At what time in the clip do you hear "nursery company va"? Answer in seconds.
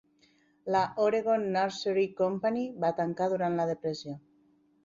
1.57-2.93